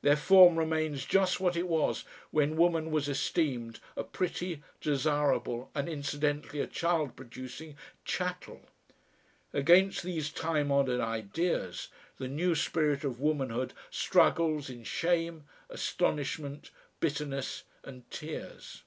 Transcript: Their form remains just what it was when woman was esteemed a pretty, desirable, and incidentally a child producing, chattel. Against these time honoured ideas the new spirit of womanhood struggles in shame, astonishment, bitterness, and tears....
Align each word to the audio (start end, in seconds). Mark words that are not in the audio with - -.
Their 0.00 0.16
form 0.16 0.56
remains 0.56 1.04
just 1.04 1.38
what 1.38 1.54
it 1.54 1.68
was 1.68 2.04
when 2.30 2.56
woman 2.56 2.90
was 2.90 3.10
esteemed 3.10 3.78
a 3.94 4.04
pretty, 4.04 4.62
desirable, 4.80 5.70
and 5.74 5.86
incidentally 5.86 6.60
a 6.60 6.66
child 6.66 7.14
producing, 7.14 7.76
chattel. 8.02 8.62
Against 9.52 10.02
these 10.02 10.32
time 10.32 10.72
honoured 10.72 11.00
ideas 11.02 11.88
the 12.16 12.26
new 12.26 12.54
spirit 12.54 13.04
of 13.04 13.20
womanhood 13.20 13.74
struggles 13.90 14.70
in 14.70 14.82
shame, 14.82 15.44
astonishment, 15.68 16.70
bitterness, 17.00 17.64
and 17.84 18.10
tears.... 18.10 18.82